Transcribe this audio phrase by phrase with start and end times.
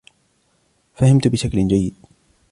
[0.95, 1.95] فهمت بشكل جيّد.